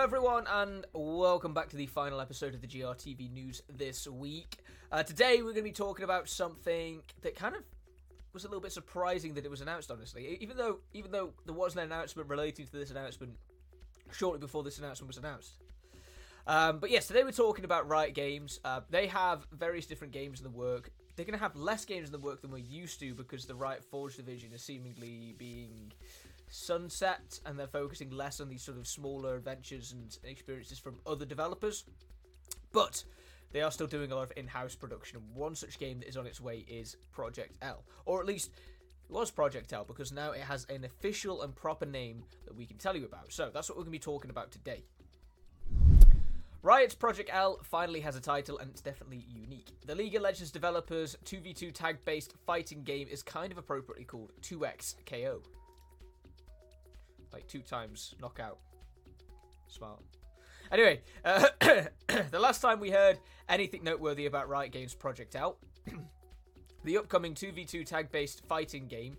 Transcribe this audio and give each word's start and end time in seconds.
Hello, 0.00 0.06
everyone, 0.06 0.46
and 0.50 0.86
welcome 0.94 1.52
back 1.52 1.68
to 1.68 1.76
the 1.76 1.84
final 1.84 2.22
episode 2.22 2.54
of 2.54 2.62
the 2.62 2.66
GRTV 2.66 3.30
news 3.30 3.60
this 3.68 4.08
week. 4.08 4.56
Uh, 4.90 5.02
today, 5.02 5.42
we're 5.42 5.52
going 5.52 5.56
to 5.56 5.62
be 5.62 5.72
talking 5.72 6.04
about 6.04 6.26
something 6.26 7.02
that 7.20 7.36
kind 7.36 7.54
of 7.54 7.60
was 8.32 8.44
a 8.44 8.48
little 8.48 8.62
bit 8.62 8.72
surprising 8.72 9.34
that 9.34 9.44
it 9.44 9.50
was 9.50 9.60
announced. 9.60 9.90
Honestly, 9.90 10.38
even 10.40 10.56
though 10.56 10.78
even 10.94 11.10
though 11.10 11.34
there 11.44 11.54
was 11.54 11.74
an 11.74 11.80
announcement 11.80 12.30
relating 12.30 12.64
to 12.64 12.72
this 12.72 12.90
announcement 12.90 13.32
shortly 14.10 14.40
before 14.40 14.62
this 14.62 14.78
announcement 14.78 15.06
was 15.06 15.18
announced. 15.18 15.58
Um, 16.46 16.78
but 16.78 16.90
yes, 16.90 17.06
today 17.06 17.22
we're 17.22 17.32
talking 17.32 17.66
about 17.66 17.86
Riot 17.86 18.14
Games. 18.14 18.58
Uh, 18.64 18.80
they 18.88 19.06
have 19.08 19.46
various 19.52 19.84
different 19.84 20.14
games 20.14 20.40
in 20.40 20.44
the 20.44 20.50
work. 20.50 20.92
They're 21.14 21.26
going 21.26 21.38
to 21.38 21.44
have 21.44 21.56
less 21.56 21.84
games 21.84 22.08
in 22.08 22.12
the 22.12 22.18
work 22.18 22.40
than 22.40 22.50
we're 22.50 22.56
used 22.56 23.00
to 23.00 23.14
because 23.14 23.44
the 23.44 23.54
Riot 23.54 23.84
Forge 23.84 24.16
division 24.16 24.54
is 24.54 24.62
seemingly 24.62 25.34
being 25.36 25.92
sunset 26.50 27.38
and 27.46 27.58
they're 27.58 27.66
focusing 27.66 28.10
less 28.10 28.40
on 28.40 28.48
these 28.48 28.62
sort 28.62 28.76
of 28.76 28.86
smaller 28.86 29.36
adventures 29.36 29.92
and 29.92 30.16
experiences 30.24 30.78
from 30.78 30.98
other 31.06 31.24
developers. 31.24 31.84
But 32.72 33.04
they 33.52 33.62
are 33.62 33.70
still 33.70 33.86
doing 33.86 34.12
a 34.12 34.14
lot 34.14 34.24
of 34.24 34.32
in-house 34.36 34.74
production. 34.74 35.20
One 35.34 35.54
such 35.54 35.78
game 35.78 36.00
that 36.00 36.08
is 36.08 36.16
on 36.16 36.26
its 36.26 36.40
way 36.40 36.64
is 36.68 36.96
Project 37.12 37.56
L, 37.62 37.84
or 38.04 38.20
at 38.20 38.26
least 38.26 38.50
it 39.08 39.12
was 39.12 39.30
Project 39.30 39.72
L 39.72 39.84
because 39.84 40.12
now 40.12 40.32
it 40.32 40.42
has 40.42 40.66
an 40.66 40.84
official 40.84 41.42
and 41.42 41.54
proper 41.54 41.86
name 41.86 42.24
that 42.44 42.54
we 42.54 42.66
can 42.66 42.76
tell 42.76 42.96
you 42.96 43.04
about. 43.04 43.32
So 43.32 43.50
that's 43.52 43.68
what 43.68 43.76
we're 43.76 43.84
going 43.84 43.92
to 43.92 43.98
be 43.98 43.98
talking 43.98 44.30
about 44.30 44.50
today. 44.50 44.84
Riot's 46.62 46.94
Project 46.94 47.30
L 47.32 47.58
finally 47.62 48.00
has 48.00 48.16
a 48.16 48.20
title 48.20 48.58
and 48.58 48.70
it's 48.70 48.82
definitely 48.82 49.24
unique. 49.26 49.68
The 49.86 49.94
League 49.94 50.14
of 50.14 50.22
Legends 50.22 50.50
developers 50.50 51.16
2v2 51.24 51.72
tag 51.72 52.04
based 52.04 52.34
fighting 52.46 52.82
game 52.82 53.08
is 53.10 53.22
kind 53.22 53.50
of 53.50 53.56
appropriately 53.56 54.04
called 54.04 54.32
2x 54.42 54.96
KO. 55.06 55.40
Like 57.32 57.46
two 57.46 57.60
times 57.60 58.14
knockout. 58.20 58.58
Smart. 59.68 60.00
Anyway, 60.72 61.00
uh, 61.24 61.46
the 62.30 62.38
last 62.38 62.60
time 62.60 62.80
we 62.80 62.90
heard 62.90 63.18
anything 63.48 63.82
noteworthy 63.82 64.26
about 64.26 64.48
Riot 64.48 64.72
Games 64.72 64.94
Project 64.94 65.34
L, 65.34 65.58
the 66.84 66.98
upcoming 66.98 67.34
2v2 67.34 67.84
tag 67.84 68.12
based 68.12 68.46
fighting 68.46 68.86
game 68.86 69.16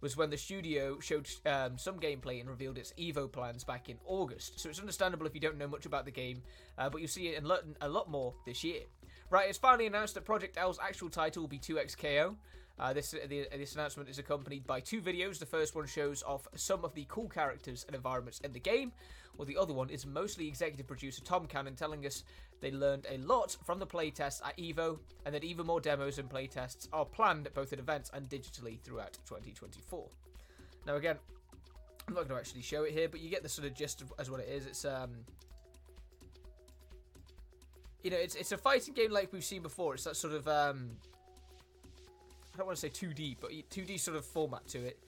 was 0.00 0.16
when 0.16 0.30
the 0.30 0.36
studio 0.36 0.98
showed 1.00 1.28
um, 1.46 1.76
some 1.76 1.98
gameplay 1.98 2.40
and 2.40 2.48
revealed 2.48 2.78
its 2.78 2.92
Evo 2.98 3.30
plans 3.30 3.64
back 3.64 3.88
in 3.88 3.96
August. 4.06 4.60
So 4.60 4.68
it's 4.68 4.78
understandable 4.78 5.26
if 5.26 5.34
you 5.34 5.40
don't 5.40 5.58
know 5.58 5.66
much 5.66 5.86
about 5.86 6.04
the 6.04 6.10
game, 6.10 6.42
uh, 6.78 6.88
but 6.88 7.00
you'll 7.00 7.08
see 7.08 7.28
it 7.28 7.42
in 7.42 7.50
a 7.80 7.88
lot 7.88 8.08
more 8.08 8.34
this 8.46 8.62
year. 8.62 8.82
Right, 9.30 9.48
it's 9.48 9.58
finally 9.58 9.86
announced 9.86 10.14
that 10.14 10.24
Project 10.24 10.56
L's 10.56 10.78
actual 10.82 11.10
title 11.10 11.42
will 11.42 11.48
be 11.48 11.58
2XKO. 11.58 12.36
Uh, 12.80 12.92
this 12.92 13.10
the, 13.10 13.48
this 13.56 13.74
announcement 13.74 14.08
is 14.08 14.18
accompanied 14.18 14.66
by 14.66 14.80
two 14.80 15.00
videos. 15.00 15.38
The 15.38 15.46
first 15.46 15.74
one 15.74 15.86
shows 15.86 16.22
off 16.22 16.46
some 16.54 16.84
of 16.84 16.94
the 16.94 17.06
cool 17.08 17.28
characters 17.28 17.84
and 17.86 17.96
environments 17.96 18.40
in 18.40 18.52
the 18.52 18.60
game, 18.60 18.92
while 19.36 19.46
the 19.46 19.56
other 19.56 19.74
one 19.74 19.90
is 19.90 20.06
mostly 20.06 20.46
executive 20.46 20.86
producer 20.86 21.22
Tom 21.22 21.46
Cannon 21.46 21.74
telling 21.74 22.06
us 22.06 22.24
they 22.60 22.70
learned 22.70 23.06
a 23.10 23.18
lot 23.18 23.56
from 23.64 23.78
the 23.78 23.86
playtests 23.86 24.40
at 24.46 24.56
EVO, 24.58 24.98
and 25.26 25.34
that 25.34 25.44
even 25.44 25.66
more 25.66 25.80
demos 25.80 26.18
and 26.18 26.28
playtests 26.28 26.88
are 26.92 27.04
planned 27.04 27.48
both 27.54 27.72
at 27.72 27.78
events 27.78 28.10
and 28.14 28.28
digitally 28.28 28.80
throughout 28.80 29.18
2024. 29.26 30.08
Now, 30.86 30.96
again, 30.96 31.16
I'm 32.06 32.14
not 32.14 32.28
going 32.28 32.30
to 32.30 32.36
actually 32.36 32.62
show 32.62 32.84
it 32.84 32.92
here, 32.92 33.08
but 33.08 33.20
you 33.20 33.28
get 33.28 33.42
the 33.42 33.48
sort 33.48 33.66
of 33.66 33.74
gist 33.74 34.00
of, 34.02 34.12
as 34.18 34.30
what 34.30 34.40
it 34.40 34.48
is. 34.48 34.66
It's 34.66 34.84
um, 34.84 35.10
you 38.02 38.10
know, 38.10 38.16
it's 38.16 38.34
it's 38.36 38.52
a 38.52 38.56
fighting 38.56 38.94
game 38.94 39.10
like 39.10 39.32
we've 39.32 39.44
seen 39.44 39.62
before. 39.62 39.94
It's 39.94 40.04
that 40.04 40.16
sort 40.16 40.32
of 40.32 40.46
um, 40.48 40.92
don't 42.58 42.66
want 42.66 42.78
to 42.78 42.80
say 42.80 42.90
2D, 42.90 43.36
but 43.40 43.50
2D 43.50 43.98
sort 43.98 44.16
of 44.16 44.26
format 44.26 44.66
to 44.68 44.84
it, 44.84 44.98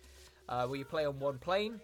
uh, 0.48 0.66
where 0.66 0.78
you 0.78 0.84
play 0.84 1.04
on 1.04 1.18
one 1.18 1.38
plane, 1.38 1.80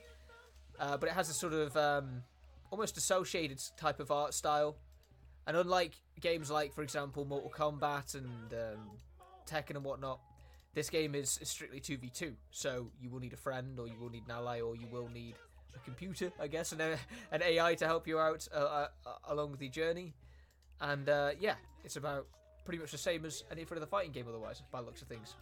uh, 0.78 0.96
but 0.96 1.08
it 1.08 1.12
has 1.12 1.28
a 1.28 1.34
sort 1.34 1.52
of 1.52 1.76
um, 1.76 2.22
almost 2.70 2.96
associated 2.96 3.60
type 3.76 4.00
of 4.00 4.10
art 4.10 4.32
style. 4.32 4.76
And 5.46 5.56
unlike 5.56 5.92
games 6.20 6.50
like, 6.50 6.72
for 6.72 6.82
example, 6.82 7.24
Mortal 7.24 7.50
Kombat 7.50 8.14
and 8.14 8.52
um, 8.52 8.90
Tekken 9.48 9.76
and 9.76 9.84
whatnot, 9.84 10.20
this 10.74 10.90
game 10.90 11.14
is, 11.14 11.38
strictly 11.42 11.80
2v2. 11.80 12.34
So 12.50 12.90
you 13.00 13.10
will 13.10 13.20
need 13.20 13.32
a 13.32 13.38
friend, 13.38 13.78
or 13.78 13.86
you 13.86 13.98
will 13.98 14.10
need 14.10 14.24
an 14.24 14.32
ally, 14.32 14.60
or 14.60 14.76
you 14.76 14.86
will 14.90 15.08
need 15.08 15.34
a 15.74 15.78
computer, 15.80 16.30
I 16.40 16.48
guess, 16.48 16.72
and 16.72 16.80
a, 16.80 16.98
an 17.32 17.42
AI 17.42 17.74
to 17.76 17.86
help 17.86 18.06
you 18.06 18.18
out 18.18 18.46
uh, 18.54 18.58
uh, 18.58 18.88
along 19.28 19.56
the 19.58 19.68
journey. 19.68 20.14
And 20.80 21.08
uh, 21.08 21.30
yeah, 21.40 21.54
it's 21.84 21.96
about 21.96 22.26
pretty 22.64 22.78
much 22.78 22.90
the 22.90 22.98
same 22.98 23.24
as 23.24 23.44
any 23.50 23.64
other 23.70 23.86
fighting 23.86 24.12
game 24.12 24.26
otherwise, 24.28 24.62
by 24.70 24.80
looks 24.80 25.00
of 25.00 25.08
things. 25.08 25.36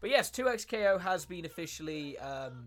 But 0.00 0.10
yes, 0.10 0.30
2XKO 0.30 1.00
has 1.00 1.26
been 1.26 1.44
officially, 1.44 2.18
um, 2.18 2.66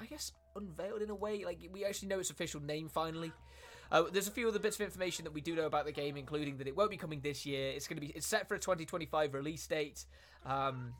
I 0.00 0.06
guess, 0.06 0.32
unveiled 0.54 1.02
in 1.02 1.10
a 1.10 1.14
way. 1.14 1.44
Like, 1.44 1.58
we 1.72 1.84
actually 1.84 2.08
know 2.08 2.20
its 2.20 2.30
official 2.30 2.60
name 2.62 2.88
finally. 2.88 3.32
Uh, 3.90 4.04
there's 4.10 4.28
a 4.28 4.30
few 4.30 4.48
other 4.48 4.58
bits 4.58 4.76
of 4.76 4.82
information 4.82 5.24
that 5.24 5.32
we 5.32 5.40
do 5.40 5.54
know 5.54 5.66
about 5.66 5.84
the 5.84 5.92
game, 5.92 6.16
including 6.16 6.56
that 6.58 6.66
it 6.66 6.76
won't 6.76 6.90
be 6.90 6.96
coming 6.96 7.20
this 7.20 7.44
year. 7.44 7.72
It's 7.72 7.86
going 7.86 7.96
to 7.96 8.00
be 8.00 8.12
it's 8.14 8.26
set 8.26 8.48
for 8.48 8.54
a 8.54 8.58
2025 8.58 9.34
release 9.34 9.66
date. 9.66 10.04
Um, 10.46 10.94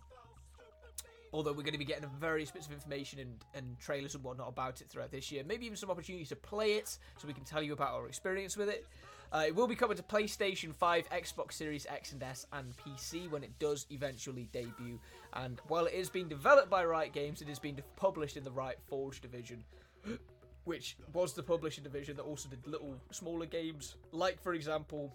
although 1.33 1.53
we're 1.53 1.63
going 1.63 1.73
to 1.73 1.79
be 1.79 1.85
getting 1.85 2.09
various 2.21 2.51
bits 2.51 2.67
of 2.67 2.73
information 2.73 3.19
and, 3.19 3.35
and 3.55 3.79
trailers 3.79 4.15
and 4.15 4.23
whatnot 4.23 4.49
about 4.49 4.81
it 4.81 4.89
throughout 4.91 5.11
this 5.11 5.33
year. 5.33 5.43
Maybe 5.47 5.65
even 5.65 5.77
some 5.77 5.91
opportunities 5.91 6.29
to 6.29 6.37
play 6.37 6.75
it 6.75 6.99
so 7.17 7.27
we 7.27 7.33
can 7.33 7.45
tell 7.45 7.63
you 7.63 7.73
about 7.73 7.95
our 7.95 8.07
experience 8.07 8.57
with 8.57 8.69
it. 8.69 8.87
Uh, 9.33 9.45
it 9.47 9.55
will 9.55 9.67
be 9.67 9.75
coming 9.75 9.97
to 9.97 10.03
PlayStation 10.03 10.75
5, 10.75 11.09
Xbox 11.09 11.53
Series 11.55 11.87
X 11.87 12.13
and 12.13 12.23
S, 12.23 12.47
and 12.53 12.75
PC 12.77 13.31
when 13.31 13.43
it 13.43 13.59
does 13.59 13.87
eventually 13.91 14.49
debut. 14.53 15.01
And 15.33 15.59
while 15.69 15.87
it 15.87 15.95
is 15.95 16.11
being 16.11 16.29
developed 16.29 16.69
by 16.69 16.85
Riot 16.85 17.15
Games, 17.15 17.41
it 17.41 17.49
is 17.49 17.59
being 17.59 17.79
published 17.97 18.37
in 18.37 18.45
the 18.45 18.51
Riot 18.51 18.79
Forge 18.89 19.23
division, 19.23 19.65
which 20.65 20.99
was 21.15 21.33
the 21.33 21.43
publishing 21.43 21.83
division 21.83 22.15
that 22.17 22.25
also 22.25 22.51
did 22.51 22.67
little 22.67 22.95
smaller 23.11 23.47
games, 23.47 23.97
like, 24.13 24.43
for 24.43 24.53
example, 24.53 25.11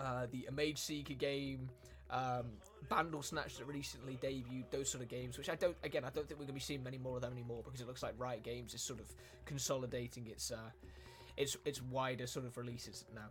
uh, 0.00 0.26
the 0.32 0.48
Mageseeker 0.52 1.16
game, 1.16 1.70
um, 2.10 2.46
Bandersnatch 2.88 3.56
that 3.56 3.66
recently 3.66 4.18
debuted, 4.20 4.64
those 4.72 4.90
sort 4.90 5.04
of 5.04 5.08
games, 5.08 5.38
which 5.38 5.48
I 5.48 5.54
don't, 5.54 5.76
again, 5.84 6.04
I 6.04 6.10
don't 6.10 6.26
think 6.26 6.40
we're 6.40 6.46
going 6.46 6.48
to 6.48 6.52
be 6.54 6.60
seeing 6.60 6.82
many 6.82 6.98
more 6.98 7.16
of 7.16 7.22
them 7.22 7.32
anymore 7.32 7.62
because 7.64 7.80
it 7.80 7.86
looks 7.86 8.02
like 8.02 8.14
Riot 8.18 8.42
Games 8.42 8.74
is 8.74 8.82
sort 8.82 8.98
of 8.98 9.06
consolidating 9.46 10.26
its 10.26 10.50
uh, 10.50 10.70
its 11.36 11.56
its 11.64 11.82
wider 11.82 12.26
sort 12.26 12.46
of 12.46 12.56
releases 12.56 13.04
now. 13.14 13.28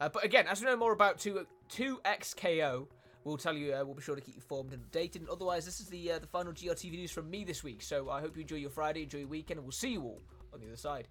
Uh, 0.00 0.08
but 0.08 0.24
again, 0.24 0.46
as 0.48 0.60
we 0.60 0.66
know 0.66 0.76
more 0.76 0.92
about 0.92 1.18
2, 1.18 1.46
2XKO, 1.70 2.86
we'll 3.22 3.36
tell 3.36 3.54
you, 3.54 3.72
uh, 3.72 3.84
we'll 3.84 3.94
be 3.94 4.02
sure 4.02 4.16
to 4.16 4.20
keep 4.20 4.34
you 4.34 4.40
informed 4.40 4.72
and 4.72 4.82
updated. 4.90 5.16
And 5.16 5.28
otherwise, 5.28 5.64
this 5.64 5.80
is 5.80 5.86
the 5.86 6.12
uh, 6.12 6.18
the 6.18 6.26
final 6.26 6.52
GRTV 6.52 6.92
news 6.92 7.10
from 7.10 7.30
me 7.30 7.44
this 7.44 7.62
week. 7.62 7.82
So 7.82 8.10
I 8.10 8.20
hope 8.20 8.36
you 8.36 8.42
enjoy 8.42 8.56
your 8.56 8.70
Friday, 8.70 9.04
enjoy 9.04 9.18
your 9.18 9.28
weekend, 9.28 9.58
and 9.58 9.64
we'll 9.64 9.72
see 9.72 9.92
you 9.92 10.02
all 10.02 10.20
on 10.52 10.60
the 10.60 10.66
other 10.66 10.76
side. 10.76 11.08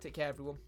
Take 0.00 0.14
care, 0.14 0.28
everyone. 0.28 0.58